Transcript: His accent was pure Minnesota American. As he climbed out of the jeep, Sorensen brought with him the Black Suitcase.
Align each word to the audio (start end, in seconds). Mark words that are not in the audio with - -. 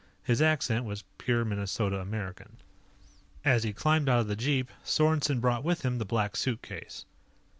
His 0.23 0.41
accent 0.41 0.83
was 0.85 1.03
pure 1.19 1.45
Minnesota 1.45 1.99
American. 1.99 2.57
As 3.45 3.61
he 3.61 3.71
climbed 3.71 4.09
out 4.09 4.21
of 4.21 4.27
the 4.27 4.35
jeep, 4.35 4.71
Sorensen 4.83 5.39
brought 5.39 5.63
with 5.63 5.83
him 5.83 5.99
the 5.99 6.05
Black 6.05 6.35
Suitcase. 6.35 7.05